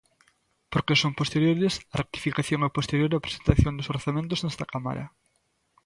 [0.71, 5.05] Porque son posteriores, a rectificación é posterior á presentación dos orzamentos nesta Cámara.